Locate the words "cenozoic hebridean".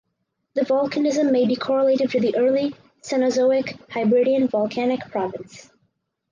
3.03-4.47